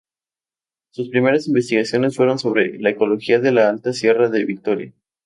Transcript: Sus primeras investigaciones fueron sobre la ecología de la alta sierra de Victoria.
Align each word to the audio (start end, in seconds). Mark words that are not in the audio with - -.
Sus 0.89 1.09
primeras 1.09 1.45
investigaciones 1.47 2.15
fueron 2.15 2.39
sobre 2.39 2.79
la 2.79 2.89
ecología 2.89 3.39
de 3.39 3.51
la 3.51 3.69
alta 3.69 3.93
sierra 3.93 4.29
de 4.29 4.45
Victoria. 4.45 4.93